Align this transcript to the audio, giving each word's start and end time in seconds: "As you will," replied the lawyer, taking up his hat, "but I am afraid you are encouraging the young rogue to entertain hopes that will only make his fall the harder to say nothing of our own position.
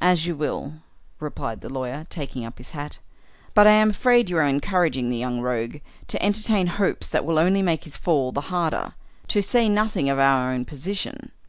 "As 0.00 0.24
you 0.24 0.36
will," 0.36 0.74
replied 1.18 1.62
the 1.62 1.68
lawyer, 1.68 2.06
taking 2.10 2.44
up 2.44 2.58
his 2.58 2.70
hat, 2.70 2.98
"but 3.54 3.66
I 3.66 3.72
am 3.72 3.90
afraid 3.90 4.30
you 4.30 4.36
are 4.36 4.46
encouraging 4.46 5.10
the 5.10 5.16
young 5.16 5.40
rogue 5.40 5.78
to 6.06 6.22
entertain 6.24 6.68
hopes 6.68 7.08
that 7.08 7.24
will 7.24 7.40
only 7.40 7.62
make 7.62 7.82
his 7.82 7.96
fall 7.96 8.30
the 8.30 8.42
harder 8.54 8.94
to 9.26 9.42
say 9.42 9.68
nothing 9.68 10.08
of 10.08 10.16
our 10.20 10.52
own 10.52 10.64
position. 10.64 11.32